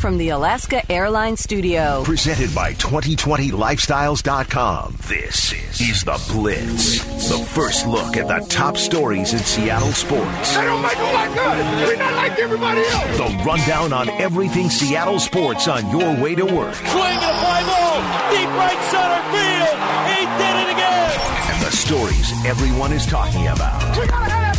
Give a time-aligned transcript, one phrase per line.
[0.00, 2.02] from the Alaska Airlines studio.
[2.04, 4.96] Presented by 2020lifestyles.com.
[5.06, 7.04] This is The Blitz.
[7.28, 10.56] The first look at the top stories in Seattle sports.
[10.56, 11.86] They don't make them like us.
[11.86, 13.18] We're not like everybody else.
[13.18, 16.74] The rundown on everything Seattle sports on your way to work.
[16.74, 18.00] Swing and a fly ball.
[18.32, 19.76] Deep right center field.
[20.16, 21.12] He did it again.
[21.52, 23.98] And the stories everyone is talking about.
[23.98, 24.58] We gotta have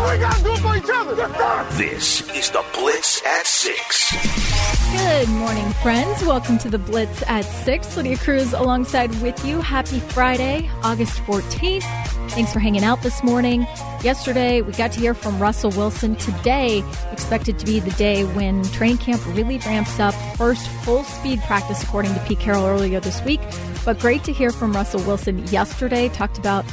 [0.00, 1.16] that passion, we gotta do it for each other.
[1.16, 1.76] Yes, sir.
[1.78, 4.50] This is The Blitz at 6.
[4.92, 6.22] Good morning, friends.
[6.24, 7.96] Welcome to the Blitz at 6.
[7.96, 9.60] Lydia Cruz alongside with you.
[9.60, 11.84] Happy Friday, August 14th.
[12.30, 13.66] Thanks for hanging out this morning.
[14.02, 16.16] Yesterday, we got to hear from Russell Wilson.
[16.16, 16.82] Today,
[17.12, 20.14] expected to be the day when training camp really ramps up.
[20.36, 23.40] First full speed practice, according to Pete Carroll earlier this week.
[23.84, 26.08] But great to hear from Russell Wilson yesterday.
[26.08, 26.64] Talked about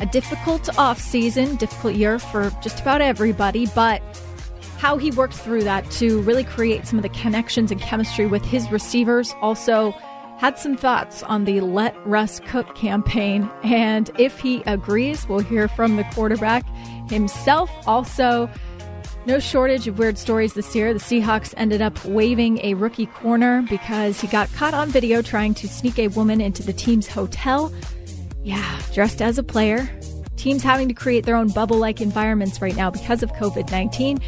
[0.00, 4.02] a difficult off season, difficult year for just about everybody, but
[4.78, 8.44] how he worked through that to really create some of the connections and chemistry with
[8.44, 9.34] his receivers.
[9.40, 9.92] Also,
[10.38, 13.48] had some thoughts on the Let Russ Cook campaign.
[13.62, 16.66] And if he agrees, we'll hear from the quarterback
[17.08, 17.70] himself.
[17.86, 18.50] Also,
[19.24, 20.92] no shortage of weird stories this year.
[20.92, 25.54] The Seahawks ended up waiving a rookie corner because he got caught on video trying
[25.54, 27.72] to sneak a woman into the team's hotel.
[28.42, 29.88] Yeah, dressed as a player.
[30.36, 34.18] Teams having to create their own bubble like environments right now because of COVID 19.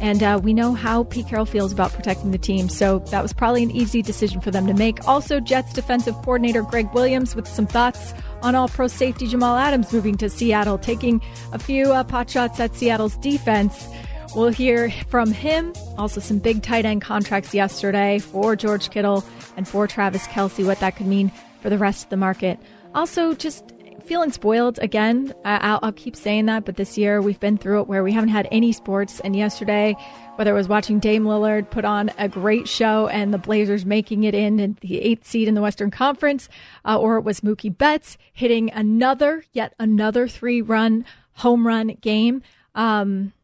[0.00, 3.32] And uh, we know how Pete Carroll feels about protecting the team, so that was
[3.32, 5.08] probably an easy decision for them to make.
[5.08, 9.92] Also, Jets defensive coordinator Gregg Williams with some thoughts on all pro safety Jamal Adams
[9.92, 13.88] moving to Seattle, taking a few uh, pot shots at Seattle's defense.
[14.34, 15.72] We'll hear from him.
[15.96, 19.24] Also, some big tight end contracts yesterday for George Kittle
[19.56, 22.58] and for Travis Kelce, what that could mean for the rest of the market.
[22.96, 23.74] Also, just
[24.06, 25.34] feeling spoiled again.
[25.44, 28.30] I'll, I'll, keep saying that, but this year we've been through it where we haven't
[28.30, 29.20] had any sports.
[29.20, 29.94] And yesterday,
[30.36, 34.24] whether it was watching Dame Lillard put on a great show and the Blazers making
[34.24, 36.48] it in, in the eighth seed in the Western Conference,
[36.86, 42.42] uh, or it was Mookie Betts hitting another, yet another three run home run game.
[42.74, 43.34] Um,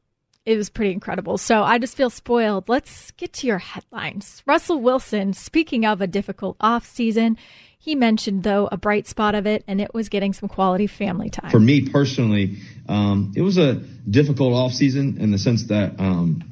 [0.47, 1.39] it was pretty incredible.
[1.39, 2.69] So I just feel spoiled.
[2.69, 4.43] Let's get to your headlines.
[4.47, 7.37] Russell Wilson, speaking of a difficult off season,
[7.83, 11.31] he mentioned, though, a bright spot of it, and it was getting some quality family
[11.31, 11.51] time.
[11.51, 13.75] For me personally, um, it was a
[14.09, 16.45] difficult off season in the sense that, um,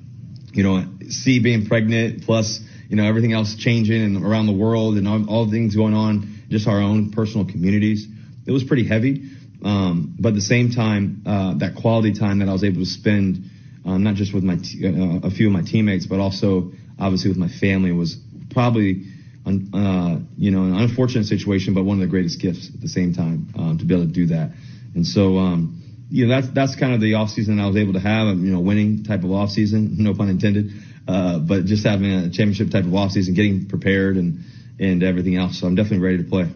[0.53, 2.59] you know, C being pregnant plus,
[2.89, 6.43] you know, everything else changing and around the world and all, all things going on,
[6.49, 8.09] just our own personal communities.
[8.45, 9.31] It was pretty heavy.
[9.63, 12.87] Um, but at the same time, uh, that quality time that I was able to
[12.87, 13.49] spend,
[13.85, 17.31] um, not just with my t- uh, a few of my teammates, but also obviously
[17.31, 18.19] with my family was
[18.51, 19.05] probably
[19.47, 23.15] uh, you know, an unfortunate situation, but one of the greatest gifts at the same
[23.15, 24.51] time um, to be able to do that.
[24.95, 27.95] And so, um, you know, that's that's kind of the off season I was able
[27.95, 28.37] to have.
[28.37, 30.73] You know, winning type of off season, no pun intended.
[31.09, 34.45] Uh, but just having a championship type of off season, getting prepared and
[34.79, 35.61] and everything else.
[35.61, 36.51] So I'm definitely ready to play.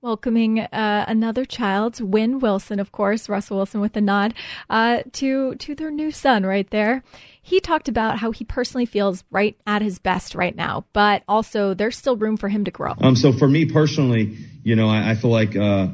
[0.00, 4.32] Welcoming uh, another child, Win Wilson, of course, Russell Wilson with a nod
[4.70, 7.02] uh, to to their new son right there.
[7.42, 11.74] He talked about how he personally feels right at his best right now, but also
[11.74, 12.94] there's still room for him to grow.
[13.00, 15.88] Um, so for me personally, you know, I, I feel like uh,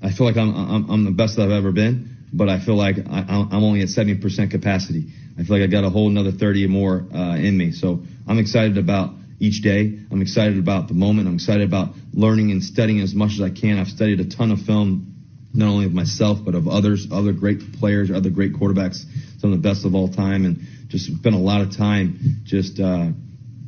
[0.00, 2.98] I feel like I'm, I'm I'm the best I've ever been, but I feel like
[2.98, 5.12] I, I'm only at 70% capacity.
[5.36, 7.72] I feel like I got a whole another 30 or more uh, in me.
[7.72, 9.10] So I'm excited about
[9.44, 9.98] each day.
[10.10, 11.28] I'm excited about the moment.
[11.28, 13.78] I'm excited about learning and studying as much as I can.
[13.78, 15.14] I've studied a ton of film,
[15.52, 19.04] not only of myself, but of others, other great players, other great quarterbacks,
[19.38, 22.80] some of the best of all time, and just spent a lot of time just,
[22.80, 23.08] uh,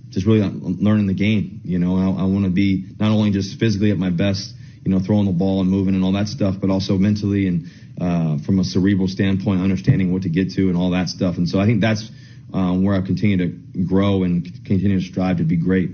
[0.09, 1.61] just really learning the game.
[1.65, 4.55] You know, I, I want to be not only just physically at my best,
[4.85, 7.67] you know, throwing the ball and moving and all that stuff, but also mentally and
[8.01, 11.37] uh, from a cerebral standpoint, understanding what to get to and all that stuff.
[11.37, 12.09] And so I think that's
[12.53, 13.49] um, where I continue to
[13.85, 15.91] grow and continue to strive to be great.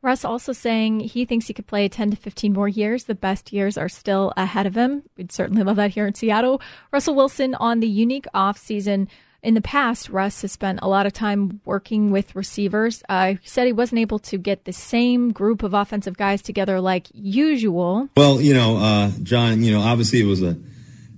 [0.00, 3.04] Russ also saying he thinks he could play 10 to 15 more years.
[3.04, 5.02] The best years are still ahead of him.
[5.16, 6.62] We'd certainly love that here in Seattle.
[6.92, 9.08] Russell Wilson on the unique offseason.
[9.40, 13.02] In the past, Russ has spent a lot of time working with receivers.
[13.08, 16.80] Uh, he said he wasn't able to get the same group of offensive guys together
[16.80, 18.08] like usual.
[18.16, 20.56] Well, you know, uh, John, you know, obviously it was a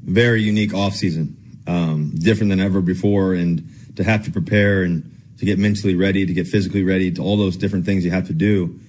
[0.05, 1.35] very unique offseason,
[1.67, 3.35] um, different than ever before.
[3.35, 3.67] And
[4.01, 7.37] to have to prepare and to get mentally ready, to get physically ready, to all
[7.37, 8.81] those different things you have to do.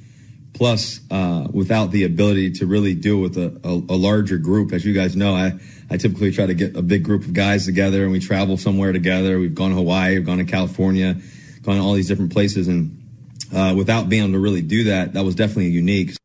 [0.54, 4.86] Plus, uh, without the ability to really deal with a, a, a, larger group, as
[4.86, 5.54] you guys know, I,
[5.90, 8.94] I typically try to get a big group of guys together and we travel somewhere
[8.94, 9.38] together.
[9.38, 11.18] We've gone to Hawaii, we've gone to California,
[11.62, 12.68] gone to all these different places.
[12.68, 13.02] And
[13.54, 16.16] uh, without being able to really do that, that was definitely unique.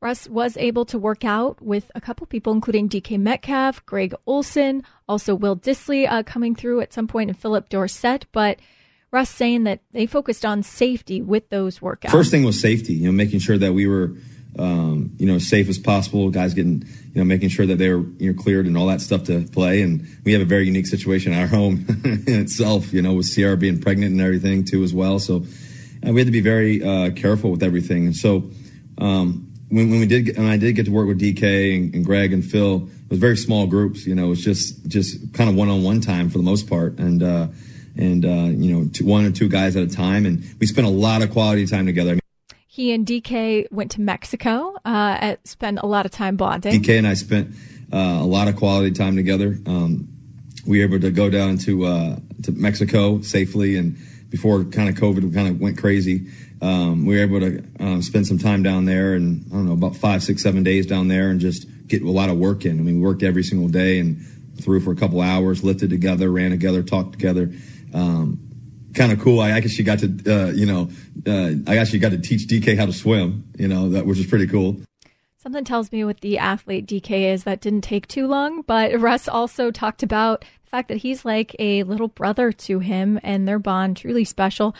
[0.00, 4.84] Russ was able to work out with a couple people, including DK Metcalf, Greg Olsen,
[5.08, 8.26] also Will Dissly uh, coming through at some point, and Phillip Dorsett.
[8.32, 8.58] But
[9.10, 12.10] Russ saying that they focused on safety with those workouts.
[12.10, 14.12] First thing was safety, you know, making sure that we were,
[14.58, 16.28] um, you know, safe as possible.
[16.28, 19.00] Guys getting, you know, making sure that they were, you know, cleared and all that
[19.00, 19.80] stuff to play.
[19.80, 23.34] And we have a very unique situation at our home in itself, you know, with
[23.34, 25.18] Ciara being pregnant and everything too as well.
[25.18, 25.44] So
[26.02, 28.06] we had to be very uh, careful with everything.
[28.06, 28.50] And so
[28.98, 32.04] um, when, when we did, and I did get to work with DK and, and
[32.04, 34.06] Greg and Phil, it was very small groups.
[34.06, 36.68] You know, it was just just kind of one on one time for the most
[36.68, 36.98] part.
[36.98, 37.48] And uh,
[37.96, 40.24] and uh, you know, two, one or two guys at a time.
[40.24, 42.12] And we spent a lot of quality time together.
[42.12, 42.20] I mean,
[42.66, 46.80] he and DK went to Mexico, uh, spent a lot of time bonding.
[46.80, 47.54] DK and I spent
[47.92, 49.58] uh, a lot of quality time together.
[49.66, 50.08] Um,
[50.66, 53.96] we were able to go down to uh, to Mexico safely, and
[54.30, 58.26] before kind of COVID kind of went crazy, um, we were able to um, spend
[58.26, 61.30] some time down there, and I don't know about five, six, seven days down there,
[61.30, 62.78] and just get a lot of work in.
[62.78, 64.20] I mean, we worked every single day and
[64.60, 67.52] threw for a couple hours, lifted together, ran together, talked together
[67.94, 68.40] um,
[68.94, 69.40] kind of cool.
[69.40, 70.90] I, you got to, uh, you know,
[71.26, 74.26] uh, I you got to teach DK how to swim, you know, that which is
[74.26, 74.80] pretty cool.
[75.36, 79.28] Something tells me what the athlete DK is that didn't take too long, but Russ
[79.28, 83.58] also talked about the fact that he's like a little brother to him and their
[83.58, 84.74] bond truly special.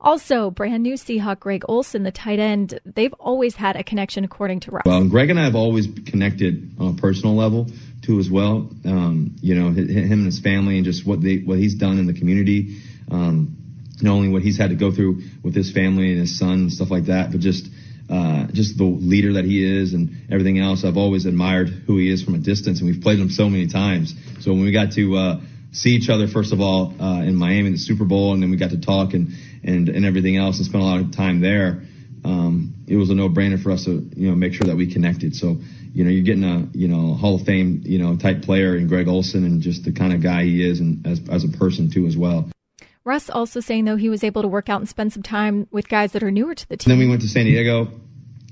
[0.00, 4.60] Also, brand new Seahawk Greg Olsen, the tight end, they've always had a connection according
[4.60, 4.84] to Russ.
[4.86, 7.66] Well, Greg and I have always connected on a personal level
[8.02, 8.70] too as well.
[8.84, 12.06] Um, you know, him and his family and just what they what he's done in
[12.06, 12.80] the community.
[13.10, 13.56] Um,
[14.00, 16.72] not only what he's had to go through with his family and his son and
[16.72, 17.68] stuff like that, but just
[18.08, 20.84] uh, just the leader that he is and everything else.
[20.84, 23.66] I've always admired who he is from a distance, and we've played him so many
[23.66, 24.14] times.
[24.40, 25.40] So when we got to uh,
[25.72, 28.56] see each other, first of all, uh, in Miami, the Super Bowl, and then we
[28.56, 29.32] got to talk and
[29.62, 31.82] and and everything else, and spent a lot of time there.
[32.24, 35.36] Um, it was a no-brainer for us to you know make sure that we connected.
[35.36, 35.58] So
[35.92, 38.86] you know, you're getting a, you know, Hall of Fame, you know, type player in
[38.88, 41.90] Greg Olsen and just the kind of guy he is and as, as a person
[41.90, 42.48] too as well.
[43.04, 45.88] Russ also saying though he was able to work out and spend some time with
[45.88, 46.92] guys that are newer to the team.
[46.92, 47.88] And then we went to San Diego,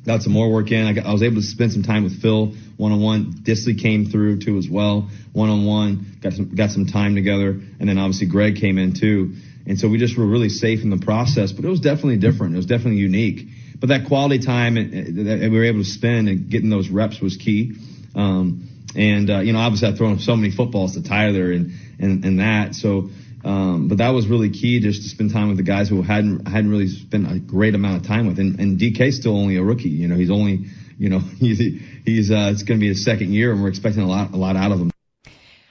[0.07, 0.87] got some more work in.
[0.87, 3.33] I, got, I was able to spend some time with Phil one on one.
[3.33, 6.19] Dissly came through too as well, one on one.
[6.21, 9.35] Got some got some time together, and then obviously Greg came in too.
[9.67, 12.55] And so we just were really safe in the process, but it was definitely different.
[12.55, 13.49] It was definitely unique
[13.79, 17.37] but that quality time that we were able to spend and getting those reps was
[17.37, 17.75] key.
[18.15, 22.25] Um, and uh, you know, obviously, I've thrown so many footballs to Tyler and and,
[22.25, 22.75] and that.
[22.75, 23.11] So,
[23.47, 26.49] um, but that was really key just to spend time with the guys who hadn't
[26.49, 28.41] hadn't really spent a great amount of time with.
[28.41, 29.89] And, and DK's still only a rookie.
[29.89, 30.67] You know, he's only
[30.99, 31.59] you know he's
[32.05, 34.37] he's uh, it's going to be his second year, and we're expecting a lot a
[34.37, 34.91] lot out of him.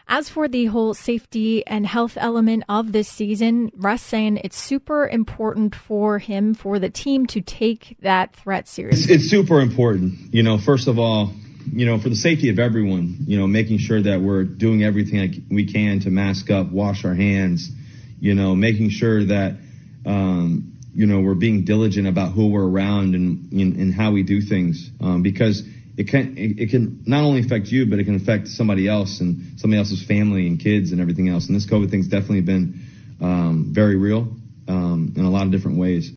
[0.07, 5.07] As for the whole safety and health element of this season, Russ saying it's super
[5.07, 9.16] important for him, for the team to take that threat seriously.
[9.16, 10.33] It's, it's super important.
[10.33, 11.33] You know, first of all,
[11.72, 15.46] you know, for the safety of everyone, you know, making sure that we're doing everything
[15.50, 17.70] we can to mask up, wash our hands,
[18.20, 19.58] you know, making sure that,
[20.06, 24.24] um, you know, we're being diligent about who we're around and, and, and how we
[24.24, 24.90] do things.
[25.02, 25.64] Um, because
[25.98, 29.22] it can it, it, can not only affect you, but it can affect somebody else
[29.22, 31.48] and somebody else's family and kids and everything else.
[31.48, 32.82] And this COVID thing's definitely been
[33.22, 34.28] um, very real
[34.68, 36.12] um, in a lot of different ways.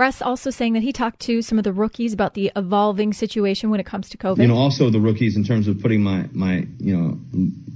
[0.00, 3.68] Russ also saying that he talked to some of the rookies about the evolving situation
[3.68, 4.38] when it comes to COVID.
[4.38, 7.18] You know, also the rookies in terms of putting my my you know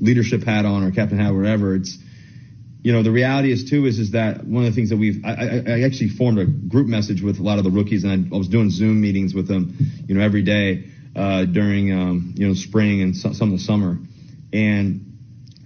[0.00, 1.74] leadership hat on or captain hat, whatever.
[1.76, 1.98] It's
[2.82, 5.22] you know the reality is too is is that one of the things that we've
[5.22, 8.32] I, I, I actually formed a group message with a lot of the rookies and
[8.32, 9.76] I, I was doing Zoom meetings with them
[10.08, 10.84] you know every day
[11.14, 13.98] uh, during um, you know spring and so, some of the summer
[14.50, 15.12] and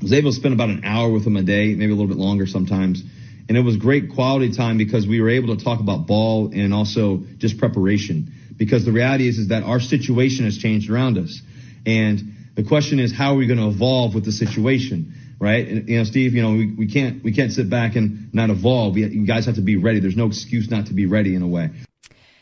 [0.03, 2.19] was able to spend about an hour with them a day maybe a little bit
[2.19, 3.03] longer sometimes
[3.49, 6.75] and it was great quality time because we were able to talk about ball and
[6.75, 11.41] also just preparation because the reality is is that our situation has changed around us
[11.87, 15.69] and the question is how are we going to evolve with the situation right?
[15.69, 18.51] And, you know, Steve, you know, we, we can't we can't sit back and not
[18.51, 18.95] evolve.
[18.95, 20.01] We, you guys have to be ready.
[20.01, 21.71] There's no excuse not to be ready in a way.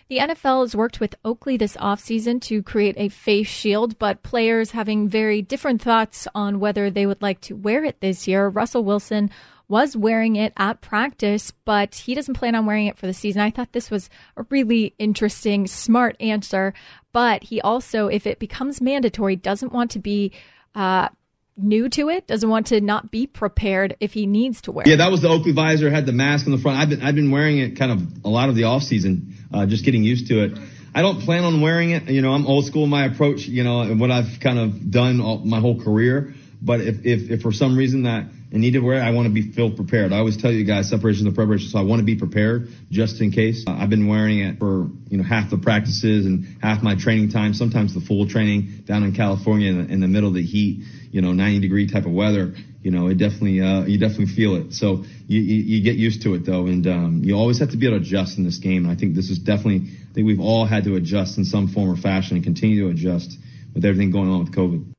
[0.08, 4.70] The NFL has worked with Oakley this offseason to create a face shield, but players
[4.70, 8.48] having very different thoughts on whether they would like to wear it this year.
[8.48, 9.30] Russell Wilson
[9.68, 13.42] was wearing it at practice, but he doesn't plan on wearing it for the season.
[13.42, 16.72] I thought this was a really interesting, smart answer.
[17.12, 20.32] But he also, if it becomes mandatory, doesn't want to be
[20.74, 21.08] uh,
[21.56, 24.86] new to it, doesn't want to not be prepared if he needs to wear.
[24.86, 26.78] Yeah, that was the Oakley visor, had the mask on the front.
[26.78, 29.66] I've been I've been wearing it kind of a lot of the off season, uh,
[29.66, 30.58] just getting used to it.
[30.94, 32.08] I don't plan on wearing it.
[32.08, 33.46] You know, I'm old school in my approach.
[33.46, 36.34] You know, and what I've kind of done all, my whole career.
[36.62, 39.50] But if, if if for some reason that and needed where I want to be
[39.52, 40.12] feel prepared.
[40.12, 42.68] I always tell you guys separation is the preparation, so I want to be prepared
[42.90, 43.64] just in case.
[43.66, 47.30] Uh, I've been wearing it for you know half the practices and half my training
[47.30, 50.44] time, sometimes the full training down in California in the, in the middle of the
[50.44, 52.54] heat, you know, 90 degree type of weather.
[52.82, 54.72] You know, it definitely uh, you definitely feel it.
[54.74, 57.76] So you, you, you get used to it though, and um, you always have to
[57.76, 58.84] be able to adjust in this game.
[58.84, 61.68] And I think this is definitely I think we've all had to adjust in some
[61.68, 63.36] form or fashion and continue to adjust
[63.74, 64.95] with everything going on with COVID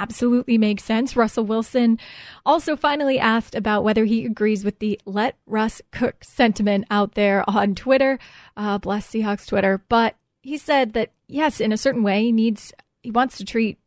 [0.00, 1.14] absolutely makes sense.
[1.14, 1.98] Russell Wilson
[2.44, 7.44] also finally asked about whether he agrees with the let Russ cook sentiment out there
[7.48, 8.18] on Twitter.
[8.56, 9.82] Uh, bless Seahawks Twitter.
[9.88, 13.78] But he said that, yes, in a certain way, he needs, he wants to treat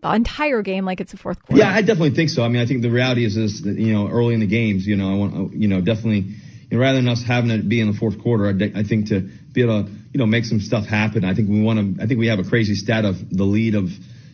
[0.00, 1.62] the entire game like it's a fourth quarter.
[1.62, 2.42] Yeah, I definitely think so.
[2.42, 4.86] I mean, I think the reality is is that, you know, early in the games,
[4.86, 6.34] you know, I want, you know, definitely,
[6.72, 9.20] rather than us having it be in the fourth quarter, I, I think to
[9.52, 11.24] be able to, you know, make some stuff happen.
[11.24, 13.74] I think we want to, I think we have a crazy stat of the lead
[13.74, 13.92] of,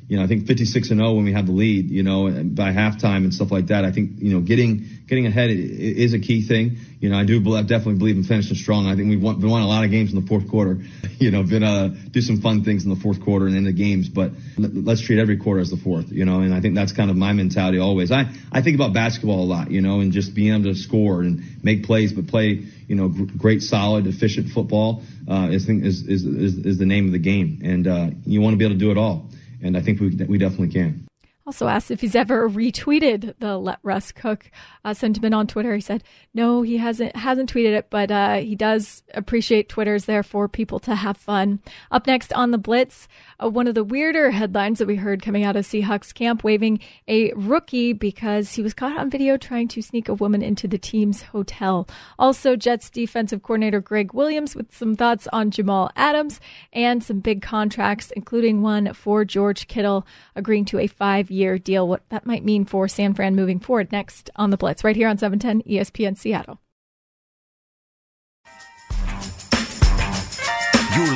[0.08, 2.72] you know, I think 56 and 0 when we have the lead, you know, by
[2.72, 3.84] halftime and stuff like that.
[3.84, 6.78] I think, you know, getting, getting ahead is a key thing.
[6.98, 8.86] You know, I do definitely believe in finishing strong.
[8.86, 10.78] I think we've won, won a lot of games in the fourth quarter,
[11.18, 13.72] you know, been, uh, do some fun things in the fourth quarter and in the
[13.72, 16.92] games, but let's treat every quarter as the fourth, you know, and I think that's
[16.92, 18.10] kind of my mentality always.
[18.10, 21.20] I, I think about basketball a lot, you know, and just being able to score
[21.20, 26.24] and make plays, but play, you know, great, solid, efficient football, uh, is, is, is,
[26.24, 27.60] is the name of the game.
[27.62, 29.28] And, uh, you want to be able to do it all
[29.62, 31.06] and I think we we definitely can.
[31.46, 34.50] Also asked if he's ever retweeted the "Let Russ Cook"
[34.84, 35.74] uh, sentiment on Twitter.
[35.74, 40.22] He said no, he hasn't hasn't tweeted it, but uh, he does appreciate Twitter's there
[40.22, 41.60] for people to have fun.
[41.90, 43.08] Up next on the Blitz,
[43.42, 46.80] uh, one of the weirder headlines that we heard coming out of Seahawks camp, waiving
[47.06, 50.78] a rookie because he was caught on video trying to sneak a woman into the
[50.78, 51.88] team's hotel.
[52.18, 56.40] Also, Jets defensive coordinator Gregg Williams with some thoughts on Jamal Adams
[56.72, 61.86] and some big contracts, including one for George Kittle agreeing to a five year deal,
[61.86, 65.08] what that might mean for San Fran moving forward next on the Blitz, right here
[65.08, 66.58] on 710 ESPN Seattle.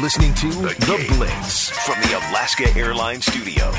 [0.03, 3.71] Listening to The, the Blitz from the Alaska Airlines Studio.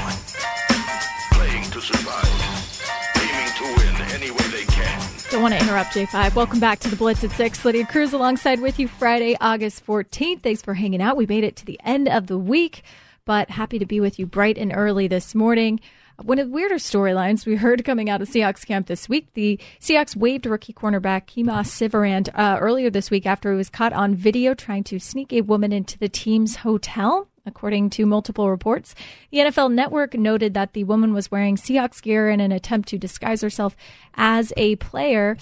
[1.33, 2.79] Playing to survive,
[3.17, 5.01] aiming to win any way they can.
[5.31, 6.33] Don't want to interrupt, J5.
[6.33, 7.65] Welcome back to the Blitz at 6.
[7.65, 10.41] Lydia Cruz alongside with you Friday, August 14th.
[10.41, 11.17] Thanks for hanging out.
[11.17, 12.83] We made it to the end of the week,
[13.25, 15.81] but happy to be with you bright and early this morning.
[16.23, 19.59] One of the weirder storylines we heard coming out of Seahawks camp this week, the
[19.81, 24.15] Seahawks waived rookie cornerback Kemah Siverand uh, earlier this week after he was caught on
[24.15, 27.27] video trying to sneak a woman into the team's hotel.
[27.45, 28.95] According to multiple reports,
[29.31, 32.97] the NFL Network noted that the woman was wearing Seahawks gear in an attempt to
[32.97, 33.75] disguise herself
[34.13, 35.35] as a player.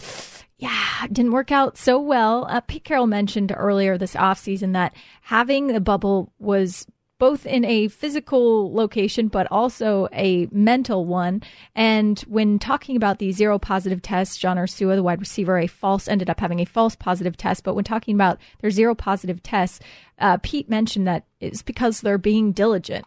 [0.58, 2.48] Yeah, didn't work out so well.
[2.50, 6.88] Uh, Pete Carroll mentioned earlier this offseason that having the bubble was
[7.22, 11.44] both in a physical location, but also a mental one.
[11.76, 16.08] And when talking about the zero positive tests, John Ursua, the wide receiver, a false
[16.08, 17.64] ended up having a false positive test.
[17.64, 19.80] But when talking about their zero positive tests,
[20.18, 23.06] uh, Pete mentioned that it's because they're being diligent.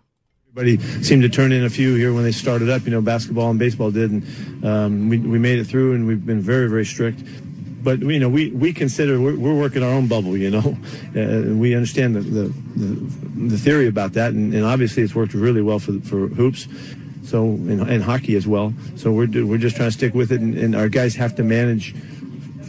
[0.56, 2.84] Everybody seemed to turn in a few here when they started up.
[2.84, 6.24] You know, basketball and baseball did, and um, we, we made it through, and we've
[6.24, 7.18] been very, very strict
[7.84, 10.58] but you know we we consider we're, we're working our own bubble you know
[11.16, 15.34] uh, we understand the, the, the the theory about that and, and obviously it's worked
[15.34, 16.66] really well for for hoops
[17.22, 20.40] so and, and hockey as well so we're we're just trying to stick with it
[20.40, 21.94] and, and our guys have to manage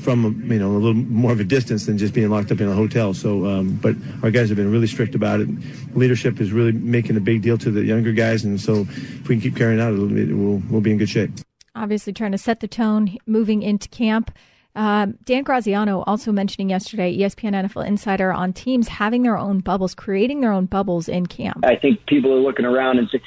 [0.06, 2.70] from you know a little more of a distance than just being locked up in
[2.70, 3.14] a hotel.
[3.14, 5.50] So, um, but our guys have been really strict about it.
[5.96, 9.36] Leadership is really making a big deal to the younger guys, and so if we
[9.36, 11.32] can keep carrying out, it, we'll we'll be in good shape.
[11.74, 14.32] Obviously, trying to set the tone moving into camp.
[14.76, 19.96] Um, Dan Graziano also mentioning yesterday, ESPN NFL Insider, on teams having their own bubbles,
[19.96, 21.66] creating their own bubbles in camp.
[21.66, 23.22] I think people are looking around and say,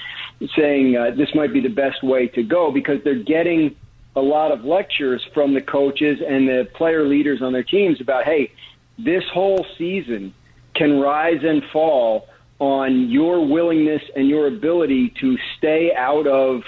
[0.56, 3.74] saying uh, this might be the best way to go because they're getting
[4.14, 8.24] a lot of lectures from the coaches and the player leaders on their teams about,
[8.24, 8.52] hey,
[8.98, 10.34] this whole season
[10.74, 12.28] can rise and fall
[12.58, 16.62] on your willingness and your ability to stay out of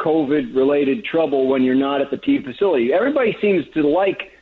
[0.00, 2.92] COVID related trouble when you're not at the team facility.
[2.92, 4.32] Everybody seems to like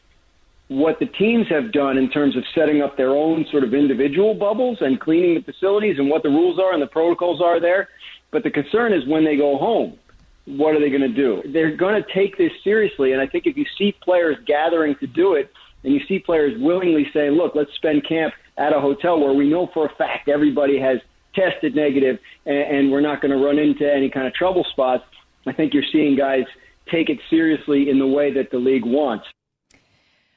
[0.68, 4.34] what the teams have done in terms of setting up their own sort of individual
[4.34, 7.88] bubbles and cleaning the facilities and what the rules are and the protocols are there.
[8.30, 9.98] But the concern is when they go home,
[10.46, 11.42] what are they going to do?
[11.52, 13.12] They're going to take this seriously.
[13.12, 15.50] And I think if you see players gathering to do it
[15.84, 19.48] and you see players willingly saying, look, let's spend camp at a hotel where we
[19.48, 20.98] know for a fact everybody has
[21.34, 25.04] tested negative and, and we're not going to run into any kind of trouble spots
[25.46, 26.44] I think you're seeing guys
[26.90, 29.26] take it seriously in the way that the league wants.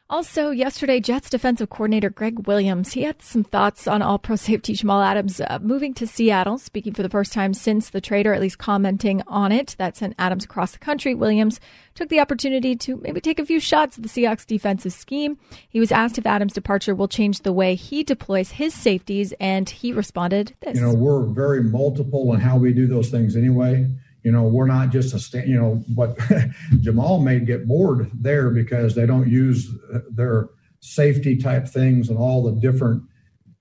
[0.10, 4.72] Also, yesterday, Jets defensive coordinator Gregg Williams, he had some thoughts on all pro safety
[4.72, 8.34] Jamal Adams uh, moving to Seattle, speaking for the first time since the trade, or
[8.34, 9.76] at least commenting on it.
[9.78, 11.14] That sent Adams across the country.
[11.14, 11.60] Williams
[11.94, 15.38] took the opportunity to maybe take a few shots at the Seahawks defensive scheme.
[15.68, 19.70] He was asked if Adams' departure will change the way he deploys his safeties, and
[19.70, 20.78] he responded this.
[20.78, 23.90] You know, we're very multiple in how we do those things anyway.
[24.28, 26.20] You know, we're not just a stand, you know, but
[26.82, 29.70] Jamal may get bored there because they don't use
[30.12, 30.50] their
[30.82, 33.04] safety type things and all the different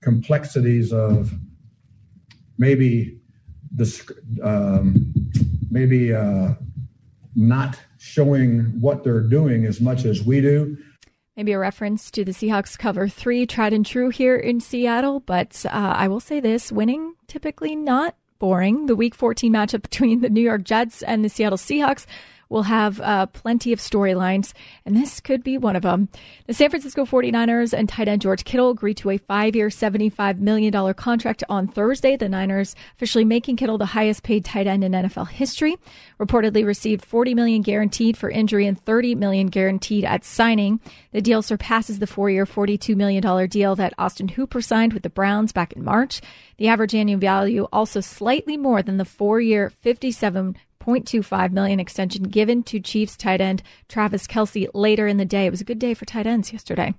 [0.01, 1.31] complexities of
[2.57, 3.17] maybe
[3.71, 4.11] this,
[4.43, 5.13] um,
[5.71, 6.55] maybe uh,
[7.33, 10.77] not showing what they're doing as much as we do.
[11.37, 15.21] Maybe a reference to the Seahawks cover three, tried and true here in Seattle.
[15.21, 18.85] But uh, I will say this winning typically not boring.
[18.85, 22.05] The Week 14 matchup between the New York Jets and the Seattle Seahawks
[22.49, 24.53] will have uh, plenty of storylines,
[24.85, 26.09] and this could be one of them.
[26.45, 30.39] The San Francisco 49ers and tight end George Kittle agreed to a five year, $75
[30.39, 32.15] million contract on Thursday.
[32.15, 35.77] The Niners officially making Kittle the highest paid tight end in NFL history.
[36.19, 40.79] Reportedly received 40 million guaranteed for injury and 30 million guaranteed at signing.
[41.11, 45.09] The deal surpasses the four year, $42 million deal that Austin Hooper signed with the
[45.09, 46.21] Browns back in March.
[46.57, 50.55] The average annual value also slightly more than the four year, 57
[50.87, 55.45] 0.25 million extension given to Chiefs tight end Travis Kelce later in the day.
[55.45, 56.93] It was a good day for tight ends yesterday.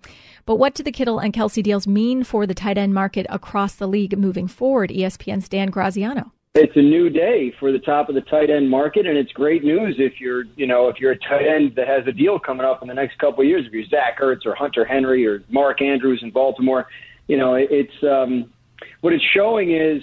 [0.44, 3.74] But what do the Kittle and Kelce deals mean for the tight end market across
[3.74, 4.90] the league moving forward?
[4.90, 6.32] ESPN's Dan Graziano.
[6.54, 9.64] It's a new day for the top of the tight end market, and it's great
[9.64, 12.66] news if you're, you know, if you're a tight end that has a deal coming
[12.66, 13.64] up in the next couple of years.
[13.66, 16.88] If you're Zach Ertz or Hunter Henry or Mark Andrews in Baltimore,
[17.26, 18.52] you know, it's um,
[19.00, 20.02] what it's showing is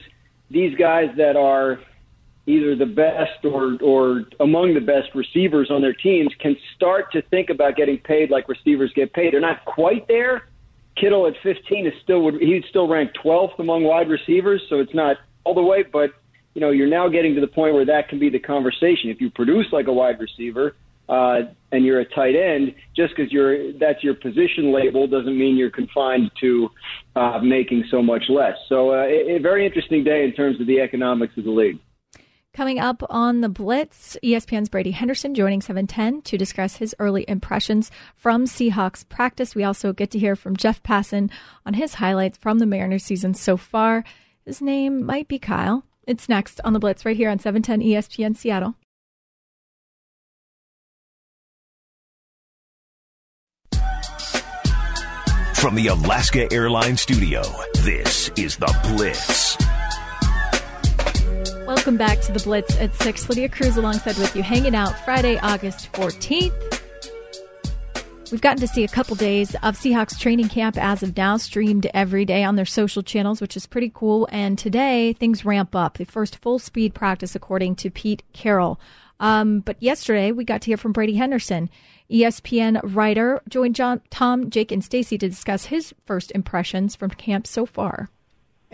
[0.49, 1.79] these guys that are
[2.47, 7.21] either the best or or among the best receivers on their teams can start to
[7.23, 9.33] think about getting paid like receivers get paid.
[9.33, 10.47] They're not quite there.
[10.99, 14.93] Kittle at 15 is still would he's still ranked 12th among wide receivers, so it's
[14.93, 16.11] not all the way, but
[16.53, 19.09] you know you're now getting to the point where that can be the conversation.
[19.09, 20.75] If you produce like a wide receiver
[21.09, 25.57] uh, and you're a tight end, just because you're that's your position label doesn't mean
[25.57, 26.69] you're confined to
[27.15, 28.55] uh, making so much less.
[28.69, 31.79] So uh, a, a very interesting day in terms of the economics of the league.
[32.55, 37.91] Coming up on the Blitz, ESPN's Brady Henderson joining 710 to discuss his early impressions
[38.15, 39.55] from Seahawks practice.
[39.55, 41.29] We also get to hear from Jeff Passan
[41.65, 44.05] on his highlights from the Mariners season so far.
[44.45, 45.83] His name might be Kyle.
[46.07, 48.75] It's next on the Blitz right here on 710 ESPN Seattle.
[55.55, 57.41] From the Alaska Airlines Studio,
[57.83, 59.57] this is The Blitz.
[61.85, 63.29] Welcome back to the Blitz at 6.
[63.29, 66.81] Lydia Cruz alongside with you, hanging out Friday, August 14th.
[68.31, 71.85] We've gotten to see a couple days of Seahawks training camp as of now, streamed
[71.93, 74.27] every day on their social channels, which is pretty cool.
[74.31, 75.99] And today, things ramp up.
[75.99, 78.79] The first full speed practice, according to Pete Carroll.
[79.19, 81.69] Um, but yesterday, we got to hear from Brady Henderson.
[82.09, 87.45] ESPN writer joined John, Tom, Jake, and Stacy to discuss his first impressions from camp
[87.45, 88.09] so far.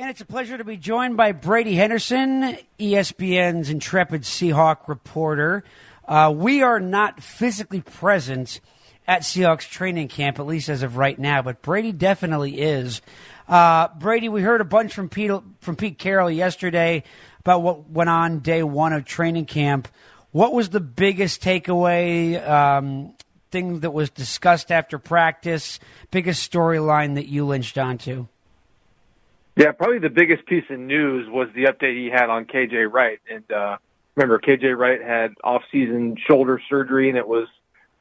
[0.01, 5.63] And it's a pleasure to be joined by Brady Henderson, ESPN's intrepid Seahawk reporter.
[6.07, 8.61] Uh, we are not physically present
[9.07, 13.03] at Seahawks training camp, at least as of right now, but Brady definitely is.
[13.47, 17.03] Uh, Brady, we heard a bunch from Pete from Pete Carroll yesterday
[17.41, 19.87] about what went on day one of training camp.
[20.31, 22.43] What was the biggest takeaway?
[22.43, 23.13] Um,
[23.51, 25.79] thing that was discussed after practice?
[26.09, 28.27] Biggest storyline that you lynched onto?
[29.61, 33.19] Yeah, probably the biggest piece of news was the update he had on KJ Wright.
[33.29, 33.77] And uh,
[34.15, 37.47] remember, KJ Wright had off-season shoulder surgery, and it was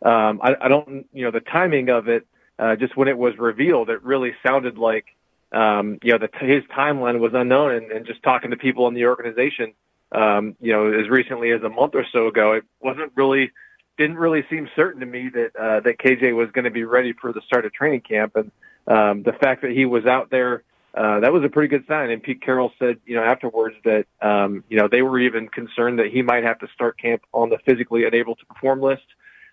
[0.01, 2.27] um, I, I don't you know the timing of it.
[2.59, 5.15] Uh, just when it was revealed, it really sounded like
[5.53, 7.73] um, you know the, his timeline was unknown.
[7.73, 9.75] And, and just talking to people in the organization,
[10.13, 13.51] um, you know, as recently as a month or so ago, it wasn't really
[13.99, 17.13] didn't really seem certain to me that uh, that KJ was going to be ready
[17.13, 18.35] for the start of training camp.
[18.35, 18.51] And
[18.87, 20.63] um, the fact that he was out there
[20.95, 22.11] uh, that was a pretty good sign.
[22.11, 25.99] And Pete Carroll said, you know, afterwards that, um, you know, they were even concerned
[25.99, 29.05] that he might have to start camp on the physically unable to perform list.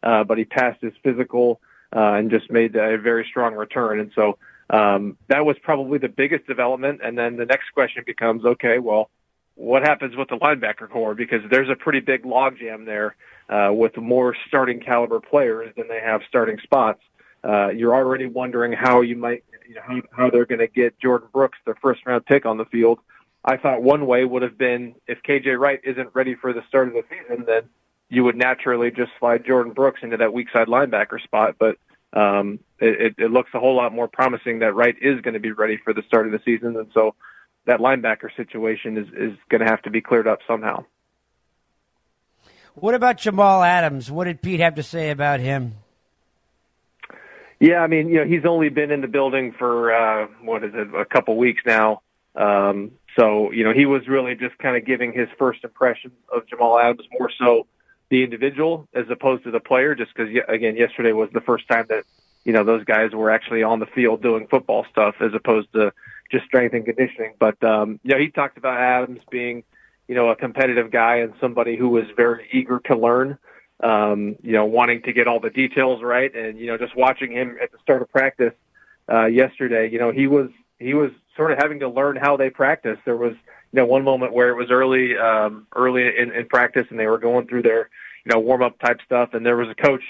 [0.03, 1.59] Uh, but he passed his physical,
[1.95, 3.99] uh, and just made a very strong return.
[3.99, 4.37] And so,
[4.69, 7.01] um, that was probably the biggest development.
[7.03, 9.09] And then the next question becomes, okay, well,
[9.55, 11.15] what happens with the linebacker corps?
[11.15, 13.15] Because there's a pretty big logjam there,
[13.49, 17.01] uh, with more starting caliber players than they have starting spots.
[17.47, 20.99] Uh, you're already wondering how you might you know, how, how they're going to get
[20.99, 22.99] Jordyn Brooks, their first round pick, on the field.
[23.45, 26.89] I thought one way would have been if KJ Wright isn't ready for the start
[26.89, 27.63] of the season, then
[28.09, 31.55] you would naturally just slide Jordyn Brooks into that weak side linebacker spot.
[31.57, 31.77] But
[32.13, 35.51] um, it, it looks a whole lot more promising that Wright is going to be
[35.51, 37.15] ready for the start of the season, and so
[37.65, 40.85] that linebacker situation is is going to have to be cleared up somehow.
[42.75, 44.11] What about Jamal Adams?
[44.11, 45.75] What did Pete have to say about him?
[47.59, 50.73] Yeah, I mean, you know, he's only been in the building for uh, what is
[50.75, 52.01] it, a couple weeks now.
[52.35, 56.47] Um, so, you know, he was really just kind of giving his first impressions of
[56.47, 57.65] Jamal Adams more so
[58.09, 61.85] the individual as opposed to the player, just because again, yesterday was the first time
[61.89, 62.05] that
[62.45, 65.91] you know those guys were actually on the field doing football stuff as opposed to
[66.31, 67.33] just strength and conditioning.
[67.39, 69.63] But um, you know, he talked about Adams being
[70.07, 73.37] you know a competitive guy and somebody who was very eager to learn.
[73.79, 77.31] Um, you know, wanting to get all the details right, and you know, just watching
[77.31, 78.53] him at the start of practice
[79.11, 82.49] uh, yesterday, you know, he was he was sort of having to learn how they
[82.49, 82.97] practice.
[83.05, 86.87] There was you know one moment where it was early um, early in, in practice,
[86.89, 87.89] and they were going through their
[88.25, 90.03] you know warm up type stuff, and there was a coach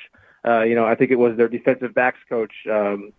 [0.48, 3.12] uh, you know, I think it was their defensive backs coach, um,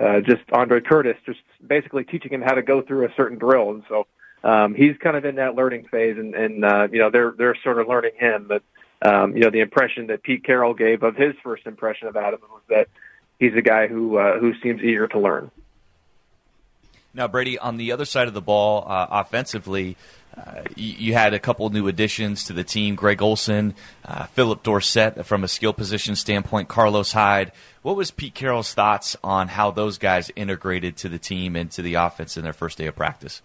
[0.00, 3.70] uh, just Andre Curtis, just basically teaching him how to go through a certain drill.
[3.70, 4.06] And so
[4.42, 7.56] um, he's kind of in that learning phase, and, and uh, you know, they're they're
[7.62, 8.46] sort of learning him.
[8.48, 8.62] But
[9.04, 12.40] um, you know, the impression that Pete Carroll gave of his first impression of Adam
[12.50, 12.88] was that
[13.38, 15.50] he's a guy who uh, who seems eager to learn.
[17.14, 19.98] Now, Brady, on the other side of the ball, uh, offensively,
[20.36, 24.62] uh, you, you, had a couple new additions to the team Greg Olsen, uh, Phillip
[24.62, 27.52] Dorsett from a skill position standpoint, Carlos Hyde.
[27.82, 31.82] What was Pete Carroll's thoughts on how those guys integrated to the team and to
[31.82, 33.42] the offense in their first day of practice?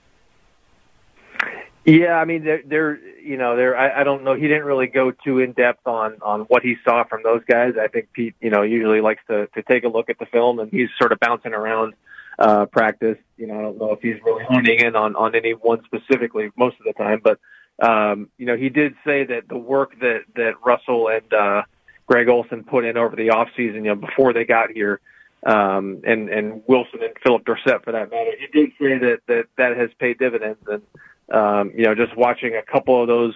[1.87, 4.33] Yeah, I mean, they're, they're you know, they're, I, I don't know.
[4.33, 7.75] He didn't really go too in depth on on what he saw from those guys.
[7.81, 10.59] I think Pete, you know, usually likes to to take a look at the film,
[10.59, 11.93] and he's sort of bouncing around
[12.39, 13.17] uh, practice.
[13.37, 16.51] You know, I don't know if he's really honing in on on any one specifically
[16.57, 17.39] most of the time, but
[17.81, 21.61] um, you know, he did say that the work that that Russell and uh,
[22.05, 24.99] Greg Olsen put in over the off season, you know, before they got here,
[25.45, 29.45] um, and and Wilson and Phillip Dorsett for that matter, he did say that that
[29.57, 30.81] that has paid dividends, and
[31.31, 33.33] um, you know, just watching a couple of those.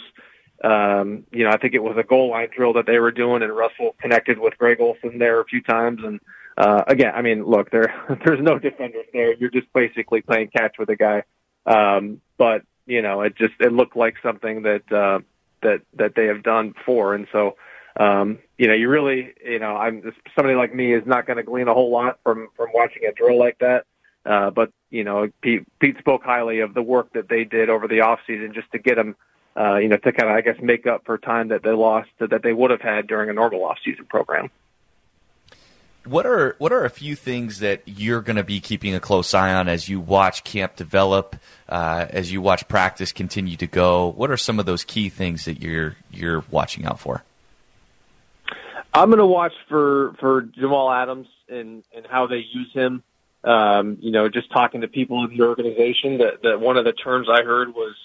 [0.64, 3.42] Um, you know, I think it was a goal line drill that they were doing,
[3.42, 6.20] and Russell connected with Greg Olsen there a few times, and
[6.58, 7.94] uh, again, I mean, look, there
[8.26, 9.34] there's no defenders there.
[9.34, 11.24] You're just basically playing catch with a guy.
[11.66, 15.20] Um, but you know, it just it looked like something that uh,
[15.64, 17.56] that that they have done before, and so
[18.00, 21.44] um, you know, you really, you know, I'm somebody like me is not going to
[21.44, 23.86] glean a whole lot from from watching a drill like that.
[24.26, 27.88] Uh, but you know, Pete, Pete spoke highly of the work that they did over
[27.88, 29.16] the off season just to get them,
[29.58, 32.10] uh, you know, to kind of I guess make up for time that they lost
[32.20, 34.50] that they would have had during a normal off season program.
[36.04, 39.36] What are what are a few things that you're going to be keeping a close
[39.36, 41.36] eye on as you watch camp develop,
[41.70, 44.08] uh, as you watch practice continue to go?
[44.08, 47.24] What are some of those key things that you're you're watching out for?
[48.94, 53.04] I'm going to watch for for Jamal Adams and and how they use him.
[53.44, 56.94] Um, you know, just talking to people in the organization, that that one of the
[56.94, 57.96] terms I heard was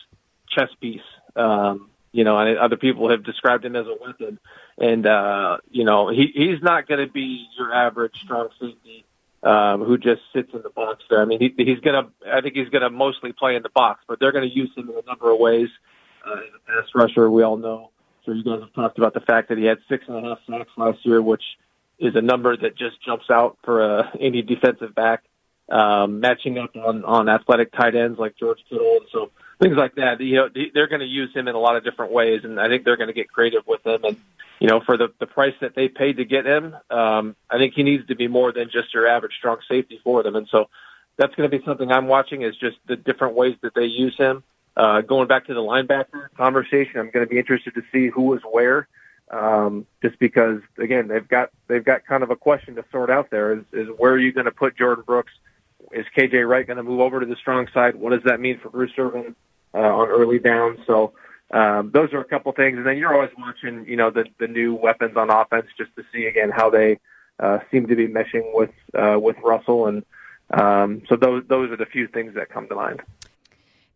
[0.48, 1.00] chess piece.
[1.34, 4.38] Um, you know, and other people have described him as a weapon.
[4.78, 9.04] And uh, you know, he he's not going to be your average strong safety
[9.42, 11.20] um, who just sits in the box there.
[11.20, 12.10] I mean, he, he's going to.
[12.32, 14.70] I think he's going to mostly play in the box, but they're going to use
[14.76, 15.68] him in a number of ways.
[16.26, 17.90] Uh, as a pass rusher, we all know.
[18.24, 20.38] So you guys have talked about the fact that he had six and a half
[20.48, 21.42] sacks last year, which
[21.98, 25.24] is a number that just jumps out for a, any defensive back.
[25.68, 29.30] Um, matching up on on athletic tight ends like George Kittle, and so
[29.60, 30.20] things like that.
[30.20, 32.68] You know, they're going to use him in a lot of different ways, and I
[32.68, 34.04] think they're going to get creative with him.
[34.04, 34.16] And
[34.60, 37.74] you know, for the the price that they paid to get him, um, I think
[37.74, 40.36] he needs to be more than just your average strong safety for them.
[40.36, 40.68] And so
[41.16, 44.16] that's going to be something I'm watching is just the different ways that they use
[44.16, 44.44] him.
[44.76, 48.34] Uh, going back to the linebacker conversation, I'm going to be interested to see who
[48.34, 48.86] is where.
[49.30, 53.30] Um, just because again, they've got, they've got kind of a question to sort out
[53.30, 55.32] there is, is where are you going to put Jordyn Brooks?
[55.92, 57.96] Is KJ Wright going to move over to the strong side?
[57.96, 59.34] What does that mean for Bruce Irvin?
[59.76, 60.78] uh, on early downs.
[60.86, 61.12] So
[61.50, 62.78] um, those are a couple things.
[62.78, 66.04] And then you're always watching, you know, the the new weapons on offense just to
[66.12, 66.98] see again how they
[67.38, 69.86] uh, seem to be meshing with uh, with Russell.
[69.86, 70.04] And
[70.50, 73.02] um, so those those are the few things that come to mind.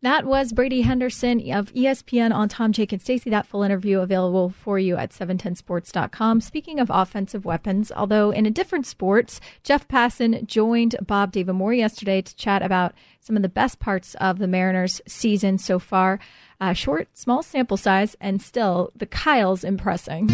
[0.02, 3.28] That was Brady Henderson of ESPN on Tom, Jake, and Stacy.
[3.28, 6.40] That full interview available for you at 710sports.com.
[6.40, 11.74] Speaking of offensive weapons, although in a different sport, Jeff Passan joined Bob David Moore
[11.74, 16.18] yesterday to chat about some of the best parts of the Mariners season so far.
[16.62, 20.28] Uh, short, small sample size, and still the Kyle's impressing.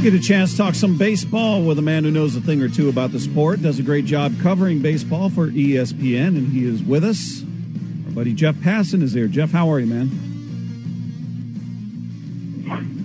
[0.00, 2.70] Get a chance to talk some baseball with a man who knows a thing or
[2.70, 6.82] two about the sport, does a great job covering baseball for ESPN, and he is
[6.82, 7.44] with us.
[8.10, 9.28] Our buddy Jeff Passan is there.
[9.28, 10.10] Jeff, how are you, man?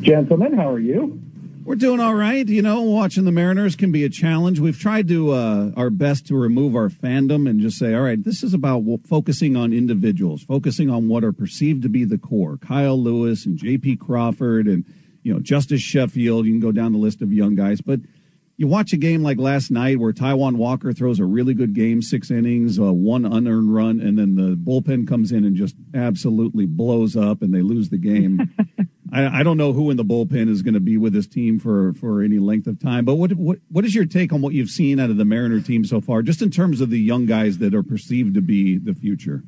[0.02, 1.22] Gentlemen, how are you?
[1.64, 2.48] We're doing all right.
[2.48, 4.60] You know, watching the Mariners can be a challenge.
[4.60, 8.24] We've tried to uh, our best to remove our fandom and just say, all right,
[8.24, 12.18] this is about w- focusing on individuals, focusing on what are perceived to be the
[12.18, 12.58] core.
[12.58, 13.98] Kyle Lewis and J.P.
[13.98, 14.86] Crawford and
[15.22, 16.48] you know Justus Sheffield.
[16.48, 18.00] You can go down the list of young guys, but
[18.58, 22.02] you watch a game like last night where Taijuan Walker throws a really good game,
[22.02, 26.66] six innings, uh, one unearned run, and then the bullpen comes in and just absolutely
[26.66, 28.50] blows up, and they lose the game.
[29.12, 31.60] I, I, don't know who in the bullpen is going to be with this team
[31.60, 33.06] for, for any length of time.
[33.06, 35.62] But what, what what is your take on what you've seen out of the Mariner
[35.62, 38.78] team so far, just in terms of the young guys that are perceived to be
[38.78, 39.44] the future?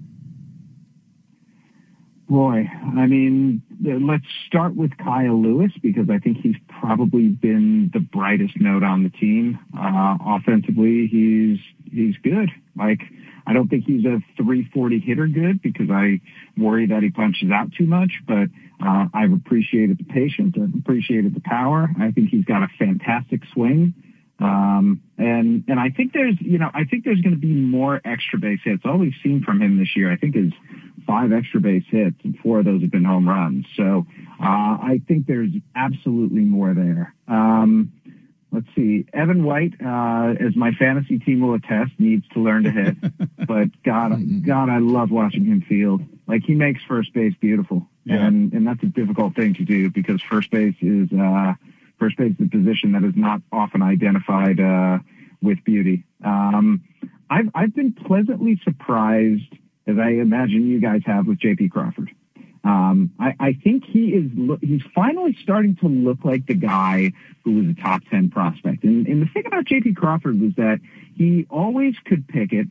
[2.30, 8.02] Boy, I mean, let's start with Kyle Lewis because I think he's probably been the
[8.02, 9.58] brightest note on the team.
[9.78, 11.58] Uh, offensively, he's
[11.90, 12.50] he's good.
[12.78, 13.00] Like,
[13.46, 16.20] I don't think he's a 340 hitter good because I
[16.58, 18.12] worry that he punches out too much.
[18.28, 18.50] But
[18.86, 20.56] uh, I've appreciated the patience.
[20.62, 21.90] I've appreciated the power.
[21.98, 23.94] I think he's got a fantastic swing.
[24.40, 28.00] Um, and, and I think there's, you know, I think there's going to be more
[28.06, 28.84] extra base hits.
[28.86, 30.54] All we've seen from him this year, I think is
[31.08, 33.66] five extra base hits and four of those have been home runs.
[33.76, 34.06] So,
[34.40, 37.16] uh, I think there's absolutely more there.
[37.28, 37.92] Um,
[38.52, 39.06] let's see.
[39.14, 42.96] Evan White, uh, as my fantasy team will attest, needs to learn to hit.
[43.48, 46.02] but God, God, I love watching him field.
[46.28, 48.26] Like he makes first base beautiful, yeah.
[48.26, 51.54] and and that's a difficult thing to do because first base is uh,
[52.00, 55.00] first is a position that is not often identified uh,
[55.42, 56.04] with beauty.
[56.24, 56.84] Um,
[57.30, 59.54] I've I've been pleasantly surprised,
[59.86, 61.70] as I imagine you guys have with J.P.
[61.70, 62.12] Crawford.
[62.64, 64.32] Um, I, I think he is
[64.62, 67.12] he's finally starting to look like the guy
[67.44, 68.84] who was a top ten prospect.
[68.84, 69.94] And, and the thing about J.P.
[69.94, 70.80] Crawford was that
[71.16, 72.68] he always could pick it,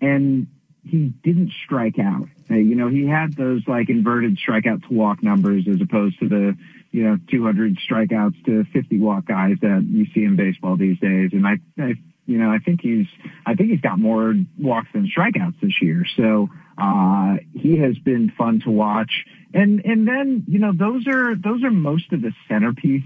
[0.00, 0.46] and
[0.84, 2.28] he didn't strike out.
[2.48, 6.56] You know, he had those like inverted strikeout to walk numbers as opposed to the
[6.90, 11.30] you know 200 strikeouts to 50 walk guys that you see in baseball these days.
[11.32, 11.94] And I, I
[12.26, 13.06] you know, I think he's
[13.44, 16.04] I think he's got more walks than strikeouts this year.
[16.16, 16.48] So
[16.78, 19.24] uh, he has been fun to watch.
[19.52, 23.04] And and then you know those are those are most of the centerpiece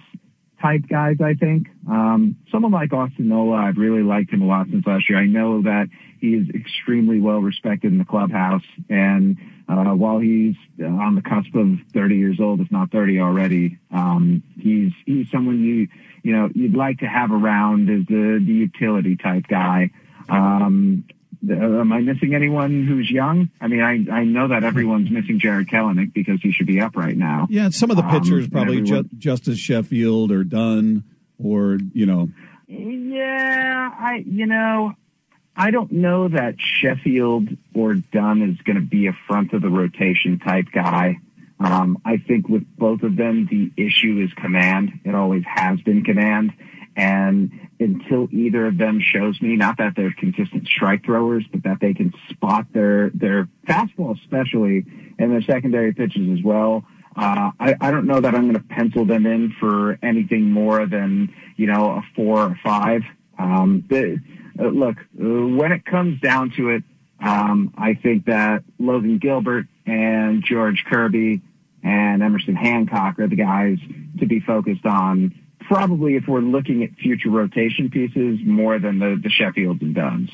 [0.61, 1.17] type guys.
[1.23, 5.09] I think um, someone like Austin Nola, I've really liked him a lot since last
[5.09, 5.19] year.
[5.19, 5.89] I know that
[6.21, 11.55] he is extremely well respected in the clubhouse, and uh, while he's on the cusp
[11.55, 15.89] of 30 years old, if not 30 already, um, he's he's someone you
[16.23, 19.91] you know you'd like to have around as the, the utility type guy.
[20.29, 21.05] Um,
[21.51, 23.51] am I missing anyone who's young?
[23.61, 26.97] I mean, I, I know that everyone's missing Jarred Kelenic because he should be up
[26.97, 27.47] right now.
[27.51, 31.05] Yeah, some of the pitchers um, probably everyone, Ju- Justus Sheffield or Dunn
[31.43, 32.29] or you know.
[32.67, 34.95] Yeah, I you know
[35.57, 39.71] I don't know that Sheffield or Dunn is going to be a front of the
[39.71, 41.19] rotation type guy.
[41.61, 45.01] Um, I think with both of them, the issue is command.
[45.05, 46.53] It always has been command.
[46.97, 51.79] And until either of them shows me, not that they're consistent strike throwers, but that
[51.81, 54.85] they can spot their, their fastball especially
[55.19, 56.85] and their secondary pitches as well.
[57.17, 60.87] Uh, I, I don't know that I'm going to pencil them in for anything more
[60.87, 63.03] than, you know, a four or five.
[63.39, 64.21] Um, the,
[64.63, 65.25] look, uh,
[65.57, 66.83] when it comes down to it,
[67.21, 71.41] um, I think that Logan Gilbert and George Kirby
[71.83, 73.79] and Emerson Hancock are the guys
[74.19, 75.35] to be focused on.
[75.61, 80.31] Probably if we're looking at future rotation pieces more than the, the Sheffields and Dunns.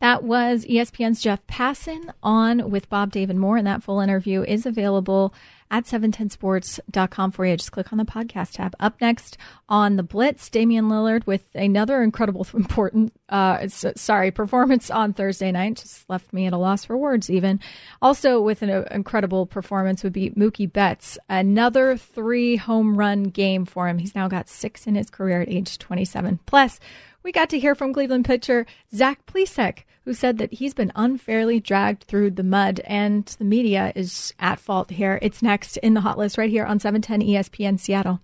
[0.00, 4.66] That was ESPN's Jeff Passan on with Bob David Moore, and that full interview is
[4.66, 5.32] available
[5.72, 7.56] at 710sports.com for you.
[7.56, 8.76] Just click on the podcast tab.
[8.78, 9.38] Up next
[9.70, 15.78] on the Blitz, Damian Lillard with another incredible, important, uh, sorry, performance on Thursday night.
[15.78, 17.58] Just left me at a loss for words, even.
[18.02, 21.18] Also, with an uh, incredible performance would be Mookie Betts.
[21.30, 23.98] Another three home run game for him.
[23.98, 26.38] He's now got six in his career at age 27.
[26.44, 26.78] Plus,
[27.22, 31.60] we got to hear from Cleveland pitcher Zach Plesac, who said that he's been unfairly
[31.60, 35.18] dragged through the mud and the media is at fault here.
[35.22, 38.20] It's next in the hot list right here on 710 ESPN Seattle.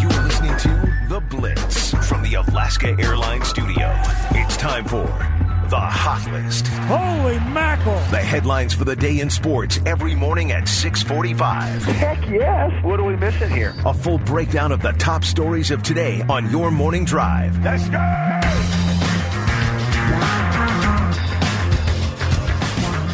[0.00, 3.94] You're listening to The Blitz from the Alaska Airlines Studio.
[4.32, 5.37] It's time for
[5.68, 6.66] the Hot List.
[6.68, 7.98] Holy mackerel!
[8.10, 11.84] The headlines for the day in sports every morning at 645.
[11.84, 12.72] Heck yes!
[12.82, 13.74] What are we missing here?
[13.84, 17.62] A full breakdown of the top stories of today on your morning drive.
[17.62, 18.77] Let's go!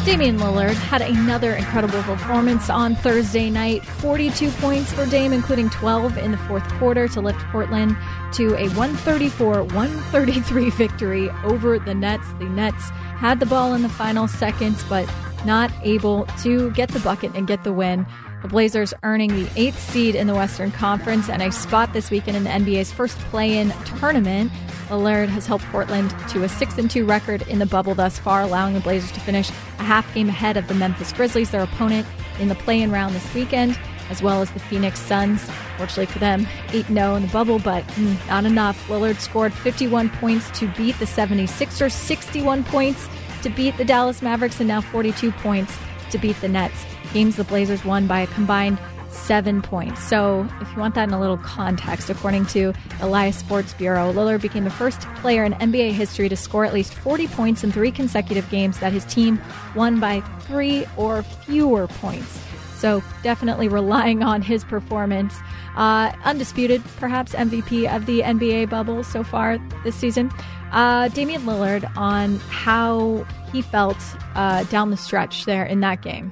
[0.05, 3.83] Damian Lillard had another incredible performance on Thursday night.
[3.83, 7.97] 42 points for Dame, including 12 in the fourth quarter to lift Portland
[8.33, 12.27] to a 134 133 victory over the Nets.
[12.37, 15.11] The Nets had the ball in the final seconds, but
[15.43, 18.05] not able to get the bucket and get the win.
[18.43, 22.37] The Blazers earning the eighth seed in the Western Conference and a spot this weekend
[22.37, 24.51] in the NBA's first play-in tournament.
[24.89, 28.41] Lillard has helped Portland to a 6 and 2 record in the bubble thus far,
[28.41, 32.07] allowing the Blazers to finish a half game ahead of the Memphis Grizzlies, their opponent
[32.39, 35.49] in the play in round this weekend, as well as the Phoenix Suns.
[35.77, 38.87] Fortunately for them, 8 0 in the bubble, but mm, not enough.
[38.87, 43.07] Lillard scored 51 points to beat the 76ers, 61 points
[43.41, 45.77] to beat the Dallas Mavericks, and now 42 points
[46.11, 46.85] to beat the Nets.
[47.13, 48.79] Games the Blazers won by a combined
[49.15, 50.03] seven points.
[50.03, 54.41] So, if you want that in a little context, according to Elias Sports Bureau, Lillard
[54.41, 57.91] became the first player in NBA history to score at least 40 points in three
[57.91, 59.41] consecutive games that his team
[59.75, 62.39] won by three or fewer points.
[62.77, 65.33] So, definitely relying on his performance.
[65.75, 70.31] Uh, undisputed, perhaps MVP of the NBA bubble so far this season.
[70.71, 73.97] Uh, Damian Lillard on how he felt
[74.35, 76.31] uh, down the stretch there in that game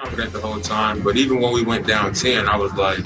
[0.00, 1.02] confident the whole time.
[1.02, 3.00] But even when we went down 10, I was like,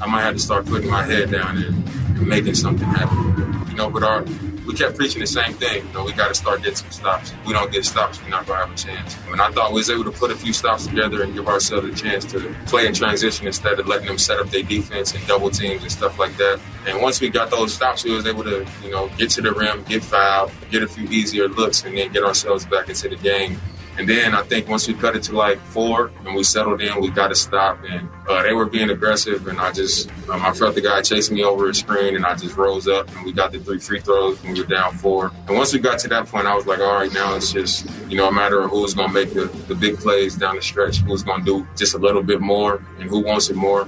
[0.00, 1.88] I might have to start putting my head down and,
[2.22, 3.68] making something happen.
[3.68, 4.24] You know, but our
[4.64, 5.84] we kept preaching the same thing.
[5.88, 7.32] You know, we got to start getting some stops.
[7.32, 9.16] If we don't get stops, we're not going to have a chance.
[9.26, 11.88] And I thought we was able to put a few stops together and give ourselves
[11.88, 15.26] a chance to play in transition instead of letting them set up their defense and
[15.26, 16.60] double teams and stuff like that.
[16.86, 19.50] And once we got those stops, we was able to, you know, get to the
[19.50, 23.16] rim, get fouled, get a few easier looks, and then get ourselves back into the
[23.16, 23.60] game.
[23.98, 27.00] And then I think once we cut it to like four and we settled in,
[27.00, 27.78] we got to stop.
[27.88, 31.36] And uh, they were being aggressive, and I just um, I felt the guy chasing
[31.36, 34.00] me over his screen, and I just rose up and we got the three free
[34.00, 35.30] throws and we were down four.
[35.46, 37.86] And once we got to that point, I was like, all right, now it's just
[38.08, 40.62] you know a matter of who's going to make the, the big plays down the
[40.62, 43.86] stretch, who's going to do just a little bit more, and who wants it more.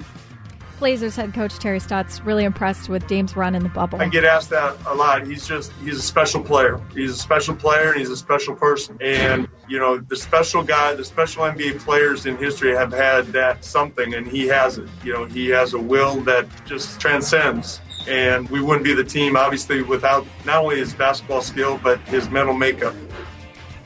[0.78, 4.00] Blazers head coach Terry Stotts really impressed with Dame's run in the bubble.
[4.00, 5.26] I get asked that a lot.
[5.26, 6.80] He's just he's a special player.
[6.94, 8.98] He's a special player and he's a special person.
[9.00, 13.64] And you know the special guy, the special NBA players in history have had that
[13.64, 14.88] something, and he has it.
[15.04, 17.80] You know he has a will that just transcends.
[18.06, 22.28] And we wouldn't be the team, obviously, without not only his basketball skill but his
[22.28, 22.94] mental makeup.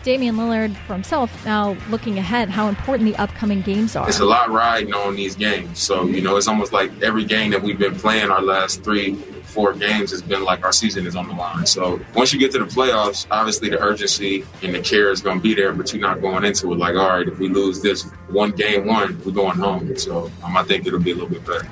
[0.03, 4.09] Damian Lillard for himself now looking ahead how important the upcoming games are.
[4.09, 5.79] It's a lot riding on these games.
[5.79, 9.15] So, you know, it's almost like every game that we've been playing our last three,
[9.15, 11.67] four games has been like our season is on the line.
[11.67, 15.39] So once you get to the playoffs, obviously the urgency and the care is going
[15.39, 17.81] to be there, but you're not going into it like, all right, if we lose
[17.81, 19.97] this one game one, we're going home.
[19.97, 21.69] So um, I think it'll be a little bit better.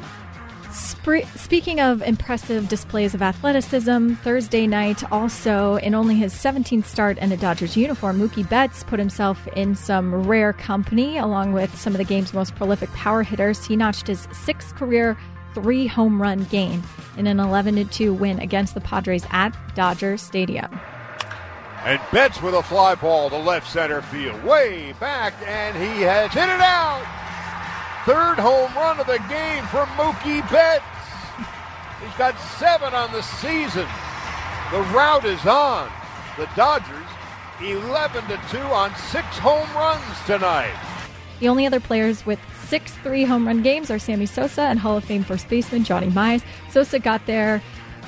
[1.37, 7.31] Speaking of impressive displays of athleticism, Thursday night, also in only his 17th start in
[7.31, 11.99] a Dodgers uniform, Mookie Betts put himself in some rare company along with some of
[11.99, 13.65] the game's most prolific power hitters.
[13.65, 15.17] He notched his sixth career
[15.55, 16.83] three home run game
[17.17, 20.81] in an 11 2 win against the Padres at Dodger Stadium.
[21.85, 26.33] And Betts with a fly ball to left center field, way back, and he has
[26.33, 27.07] hit it out.
[28.07, 30.96] Third home run of the game for Mookie Betts.
[32.19, 33.87] Got seven on the season.
[34.73, 35.91] The route is on.
[36.39, 37.07] The Dodgers
[37.61, 40.75] 11 to 2 on six home runs tonight.
[41.41, 44.97] The only other players with six three home run games are Sammy Sosa and Hall
[44.97, 46.43] of Fame first baseman Johnny Mize.
[46.71, 47.63] Sosa got there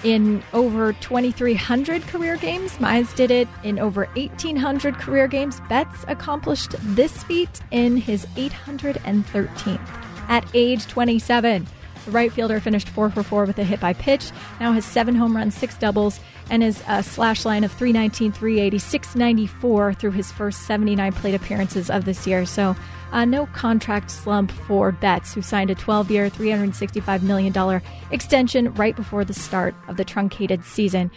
[0.04, 2.78] in over 2,300 career games.
[2.78, 5.60] Mize did it in over 1,800 career games.
[5.68, 9.80] Betts accomplished this feat in his 813th
[10.28, 11.66] at age 27.
[12.08, 15.14] The right fielder finished 4 for 4 with a hit by pitch, now has 7
[15.14, 20.32] home runs, 6 doubles, and is a slash line of 319, 380, 694 through his
[20.32, 22.46] first 79 plate appearances of this year.
[22.46, 22.74] So,
[23.12, 28.96] uh, no contract slump for Betts, who signed a 12 year, $365 million extension right
[28.96, 31.10] before the start of the truncated season.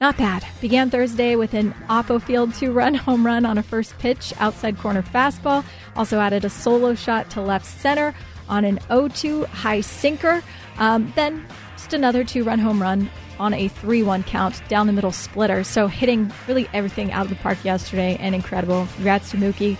[0.00, 0.44] Not bad.
[0.60, 4.76] Began Thursday with an Oppo Field two run home run on a first pitch outside
[4.76, 5.64] corner fastball.
[5.94, 8.12] Also added a solo shot to left center
[8.48, 10.42] on an 0 2 high sinker.
[10.78, 14.92] Um, then just another two run home run on a 3 1 count down the
[14.92, 15.64] middle splitter.
[15.64, 18.86] So hitting really everything out of the park yesterday and incredible.
[18.94, 19.76] Congrats to Mookie.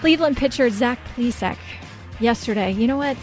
[0.00, 1.56] Cleveland pitcher Zach Plesac
[2.20, 2.72] yesterday.
[2.72, 3.16] You know what?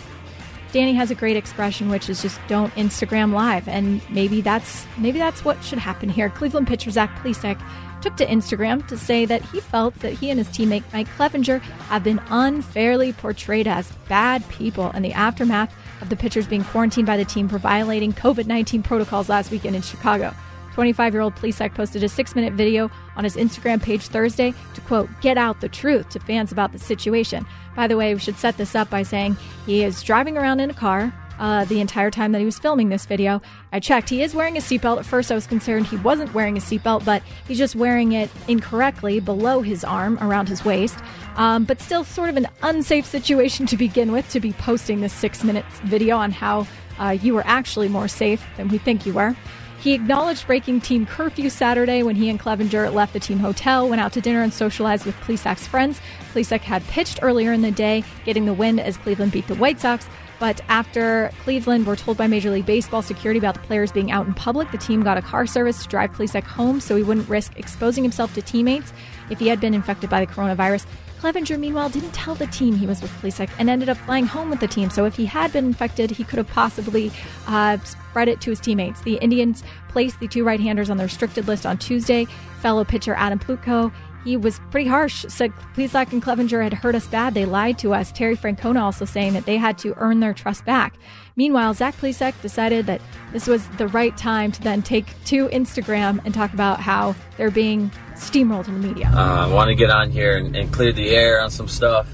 [0.72, 5.20] Danny has a great expression, which is just don't Instagram live, and maybe that's maybe
[5.20, 6.30] that's what should happen here.
[6.30, 7.62] Cleveland pitcher Zach Plesac
[8.02, 11.62] took to Instagram to say that he felt that he and his teammate Mike Clevinger
[11.62, 17.08] have been unfairly portrayed as bad people in the aftermath of the pitchers being quarantined
[17.08, 20.34] by the team for violating COVID 19 protocols last weekend in Chicago.
[20.74, 24.82] 25 year old Plesac posted a six minute video on his Instagram page Thursday to
[24.82, 27.46] quote, get out the truth to fans about the situation.
[27.76, 30.70] By the way, we should set this up by saying he is driving around in
[30.70, 33.42] a car uh, the entire time that he was filming this video.
[33.74, 34.10] I checked.
[34.10, 35.00] He is wearing a seatbelt.
[35.00, 38.30] At first, I was concerned he wasn't wearing a seatbelt, but he's just wearing it
[38.48, 41.00] incorrectly below his arm, around his waist.
[41.36, 45.14] Um, but still, sort of an unsafe situation to begin with to be posting this
[45.14, 46.68] six minutes video on how
[47.00, 49.36] uh, you were actually more safe than we think you were.
[49.80, 54.00] He acknowledged breaking team curfew Saturday when he and Clevinger left the team hotel, went
[54.00, 56.00] out to dinner, and socialized with Plesac's friends.
[56.34, 59.80] Plesac had pitched earlier in the day, getting the win as Cleveland beat the White
[59.80, 60.08] Sox.
[60.42, 64.26] But after Cleveland were told by Major League Baseball security about the players being out
[64.26, 67.30] in public, the team got a car service to drive Plesac home so he wouldn't
[67.30, 68.92] risk exposing himself to teammates
[69.30, 70.88] if he had been infected by the coronavirus.
[71.20, 74.50] Clevinger, meanwhile, didn't tell the team he was with Plesac and ended up flying home
[74.50, 74.90] with the team.
[74.90, 77.12] So if he had been infected, he could have possibly
[77.46, 79.02] uh, spread it to his teammates.
[79.02, 82.26] The Indians placed the two right-handers on the restricted list on Tuesday.
[82.62, 85.26] Fellow pitcher Adam Plutko he was pretty harsh.
[85.28, 87.34] Said Plesac and Clevinger had hurt us bad.
[87.34, 88.12] They lied to us.
[88.12, 90.96] Terry Francona also saying that they had to earn their trust back.
[91.36, 93.02] Meanwhile, Zach Plesac decided that
[93.32, 97.52] this was the right time to then take to Instagram and talk about how they're
[97.52, 99.12] being steamrolled in the media.
[99.14, 102.08] Uh, I want to get on here and, and, clear the air on some stuff,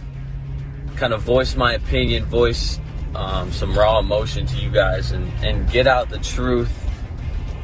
[0.95, 2.79] kind of voice my opinion, voice
[3.15, 6.86] um, some raw emotion to you guys, and, and get out the truth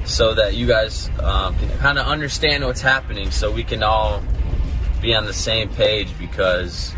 [0.05, 4.21] so that you guys um, can kind of understand what's happening so we can all
[5.01, 6.93] be on the same page because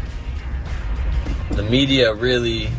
[1.52, 2.70] the media really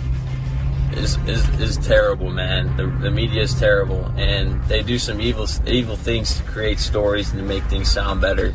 [0.93, 2.77] is, is, is terrible, man.
[2.77, 7.31] The, the media is terrible, and they do some evil evil things to create stories
[7.31, 8.55] and to make things sound better,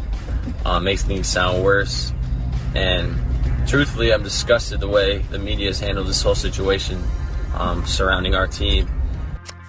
[0.65, 2.13] uh, makes things sound worse.
[2.73, 3.15] And
[3.67, 7.03] truthfully, I'm disgusted the way the media has handled this whole situation
[7.55, 8.89] um, surrounding our team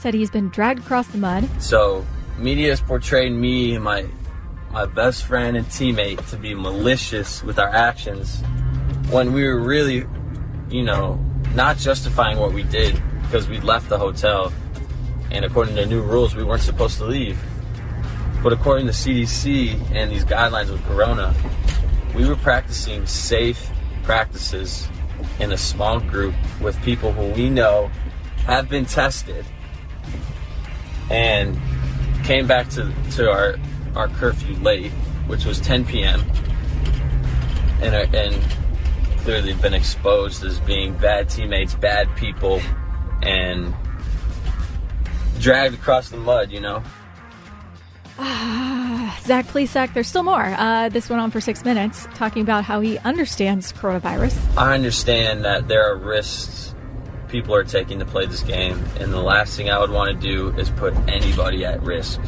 [0.03, 1.49] said he's been dragged across the mud.
[1.63, 2.05] So,
[2.37, 4.05] media has portrayed me and my
[4.73, 8.41] my best friend and teammate to be malicious with our actions
[9.11, 10.07] when we were really,
[10.71, 11.23] you know,
[11.55, 14.51] not justifying what we did because we left the hotel
[15.31, 17.39] and according to new rules we weren't supposed to leave.
[18.43, 21.35] But according to CDC and these guidelines with Corona,
[22.17, 23.71] we were practicing safe
[24.03, 24.89] practices
[25.39, 27.89] in a small group with people who we know
[28.47, 29.45] have been tested
[31.13, 31.61] and
[32.25, 33.57] came back to, to our,
[33.95, 34.91] our curfew late,
[35.27, 36.21] which was 10 p.m.
[37.83, 38.43] And, uh, and
[39.19, 42.61] clearly been exposed as being bad teammates, bad people,
[43.23, 43.75] and
[45.39, 46.83] dragged across the mud, you know?
[48.19, 50.55] Zach Plesac, there's still more.
[50.59, 54.57] Uh, this went on for six minutes, talking about how he understands coronavirus.
[54.57, 56.75] I understand that there are risks
[57.33, 60.27] people are taking to play this game, and the last thing I would want to
[60.27, 62.21] do is put anybody at risk.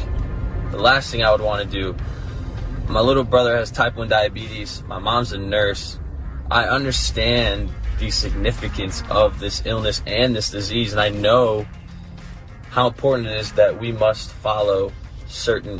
[0.71, 1.95] The last thing I would want to do.
[2.89, 4.83] My little brother has type 1 diabetes.
[4.87, 5.99] My mom's a nurse.
[6.49, 11.65] I understand the significance of this illness and this disease, and I know
[12.71, 14.91] how important it is that we must follow
[15.27, 15.79] certain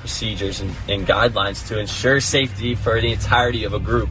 [0.00, 4.08] procedures and, and, guidelines to ensure safety for the entirety of a group.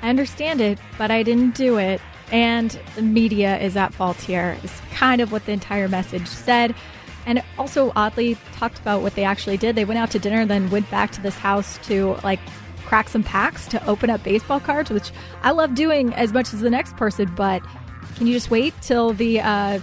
[0.00, 2.00] I understand it, but I didn't do it
[2.34, 6.74] and the media is at fault here, is kind of what the entire message said.
[7.26, 9.76] And also, oddly, talked about what they actually did.
[9.76, 12.40] They went out to dinner, then went back to this house to like
[12.86, 15.12] crack some packs to open up baseball cards, which
[15.42, 17.32] I love doing as much as the next person.
[17.36, 17.62] But
[18.16, 19.78] can you just wait till the uh,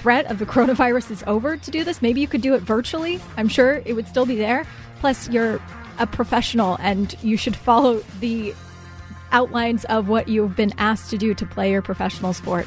[0.00, 2.02] threat of the coronavirus is over to do this?
[2.02, 3.18] Maybe you could do it virtually.
[3.38, 4.66] I'm sure it would still be there.
[5.00, 5.58] Plus, you're
[5.98, 8.52] a professional and you should follow the
[9.34, 12.66] outlines of what you've been asked to do to play your professional sport.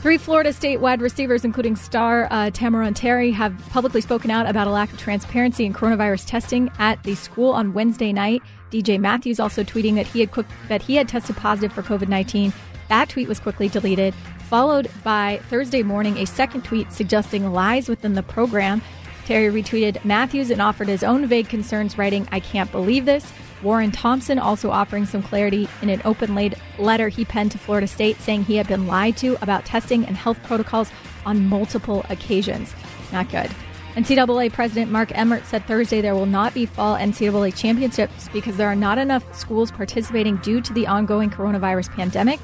[0.00, 4.66] Three Florida State wide receivers, including star uh, Tamorrion Terry, have publicly spoken out about
[4.66, 8.42] a lack of transparency in coronavirus testing at the school on Wednesday night.
[8.70, 12.08] DJ Matthews also tweeting that he had quick, that he had tested positive for COVID
[12.08, 12.50] nineteen.
[12.88, 14.14] That tweet was quickly deleted,
[14.48, 18.80] followed by Thursday morning a second tweet suggesting lies within the program.
[19.26, 23.30] Terry retweeted Matthews and offered his own vague concerns, writing, "I can't believe this."
[23.62, 26.34] Warren Thompson also offering some clarity in an open
[26.78, 30.16] letter he penned to Florida State saying he had been lied to about testing and
[30.16, 30.90] health protocols
[31.26, 32.74] on multiple occasions.
[33.12, 33.50] Not good.
[33.96, 38.68] NCAA President Mark Emmert said Thursday there will not be fall NCAA championships because there
[38.68, 42.38] are not enough schools participating due to the ongoing coronavirus pandemic.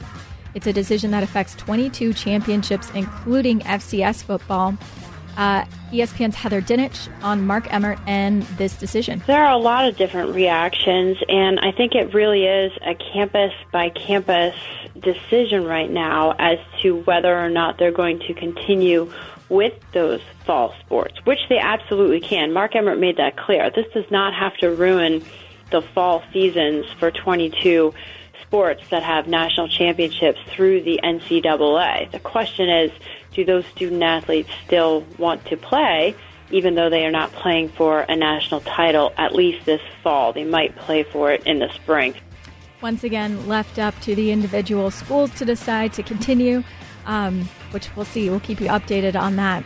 [0.55, 4.77] It's a decision that affects 22 championships, including FCS football
[5.37, 9.23] uh, ESPN's Heather Dinich on Mark Emmert and this decision.
[9.27, 13.53] There are a lot of different reactions, and I think it really is a campus
[13.73, 14.55] by campus
[14.99, 19.13] decision right now as to whether or not they're going to continue
[19.49, 22.53] with those fall sports, which they absolutely can.
[22.53, 23.71] Mark Emmert made that clear.
[23.71, 25.25] This does not have to ruin
[25.71, 27.93] the fall seasons for 22
[28.43, 32.11] sports that have national championships through the NCAA.
[32.11, 32.91] The question is,
[33.37, 36.17] do those student athletes still want to play,
[36.51, 40.33] even though they are not playing for a national title at least this fall?
[40.33, 42.15] They might play for it in the spring.
[42.83, 46.63] Once again, left up to the individual schools to decide to continue,
[47.05, 48.29] um, which we'll see.
[48.29, 49.65] We'll keep you updated on that.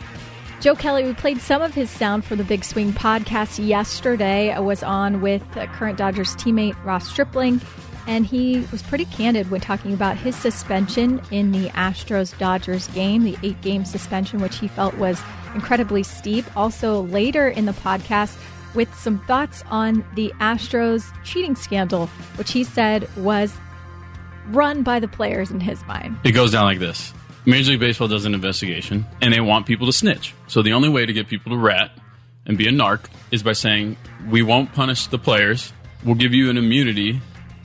[0.61, 4.53] Joe Kelly, we played some of his sound for the Big Swing podcast yesterday.
[4.53, 7.61] I was on with current Dodgers teammate Ross Stripling,
[8.07, 13.25] and he was pretty candid when talking about his suspension in the Astros Dodgers game,
[13.25, 15.21] the eight game suspension, which he felt was
[15.55, 16.45] incredibly steep.
[16.57, 18.37] Also, later in the podcast,
[18.75, 23.53] with some thoughts on the Astros cheating scandal, which he said was
[24.49, 26.17] run by the players in his mind.
[26.25, 27.13] It goes down like this
[27.47, 30.35] Major League Baseball does an investigation, and they want people to snitch.
[30.47, 31.91] So the only way to get people to rat
[32.47, 33.97] and be a narc is by saying,
[34.29, 35.73] we won't punish the players,
[36.05, 37.21] we'll give you an immunity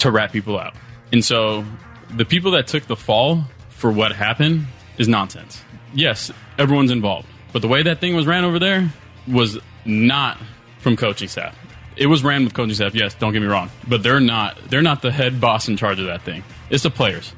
[0.05, 0.73] to rat people out.
[1.11, 1.65] And so
[2.09, 4.65] the people that took the fall for what happened
[4.97, 5.61] is nonsense.
[5.93, 7.27] Yes, everyone's involved.
[7.53, 8.89] But the way that thing was ran over there
[9.27, 10.37] was not
[10.79, 11.57] from coaching staff.
[11.95, 13.69] It was ran with coaching staff, yes, don't get me wrong.
[13.87, 16.43] But they're not they're not the head boss in charge of that thing.
[16.69, 17.33] It's the players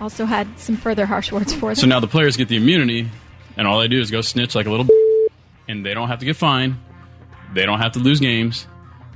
[0.00, 1.74] also had some further harsh words for them.
[1.76, 3.08] So now the players get the immunity,
[3.56, 4.86] and all they do is go snitch like a little,
[5.66, 6.76] and they don't have to get fined.
[7.52, 8.66] They don't have to lose games.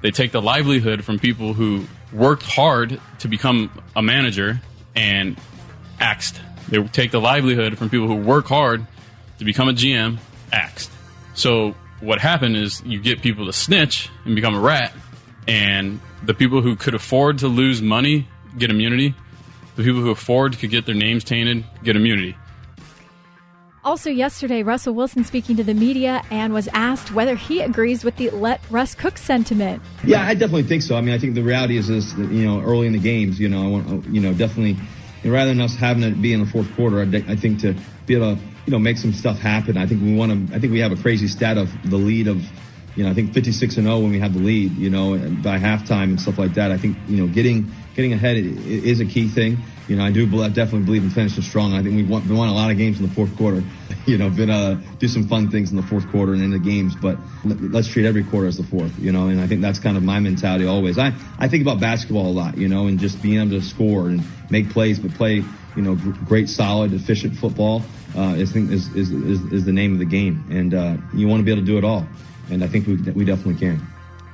[0.00, 4.60] They take the livelihood from people who worked hard to become a manager
[4.94, 5.38] and
[6.00, 6.40] axed.
[6.68, 8.86] They take the livelihood from people who work hard
[9.38, 10.18] to become a GM,
[10.52, 10.90] axed.
[11.34, 14.92] So what happened is you get people to snitch and become a rat,
[15.48, 19.14] and the people who could afford to lose money get immunity
[19.76, 22.36] the people who afford could get their names tainted get immunity.
[23.84, 28.16] Also, yesterday, Russell Wilson speaking to the media and was asked whether he agrees with
[28.16, 29.82] the let Russ cook sentiment.
[30.04, 30.94] Yeah, I definitely think so.
[30.94, 33.40] I mean, I think the reality is, is that, you know, early in the games,
[33.40, 34.76] you know, I want, you know, definitely,
[35.24, 37.74] rather than us having it be in the fourth quarter, I, I think to
[38.06, 39.76] be able to, you know, make some stuff happen.
[39.76, 40.54] I think we want to.
[40.54, 42.40] I think we have a crazy stat of the lead of,
[42.94, 45.58] you know, I think 56 and 0 when we have the lead, you know, by
[45.58, 46.70] halftime and stuff like that.
[46.70, 49.58] I think, you know, getting getting ahead is a key thing
[49.92, 51.74] you know, I do definitely believe in finishing strong.
[51.74, 53.62] I think we won, we won a lot of games in the fourth quarter.
[54.04, 56.58] You know, been uh, do some fun things in the fourth quarter and in the
[56.58, 58.98] games, but let's treat every quarter as the fourth.
[58.98, 60.98] You know, and I think that's kind of my mentality always.
[60.98, 62.58] I I think about basketball a lot.
[62.58, 65.44] You know, and just being able to score and make plays, but play
[65.76, 67.84] you know great, solid, efficient football.
[68.16, 69.12] Uh, is, is is
[69.52, 71.78] is the name of the game, and uh, you want to be able to do
[71.78, 72.08] it all.
[72.50, 73.91] And I think we we definitely can.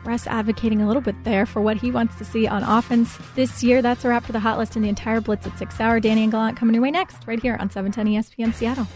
[0.08, 3.62] Russ advocating a little bit there for what he wants to see on offense this
[3.62, 3.82] year.
[3.82, 6.00] That's a wrap for the hot list and the entire Blitz at 6 hour.
[6.00, 8.86] Danny and Gallant coming your way next, right here on 710 ESPN Seattle.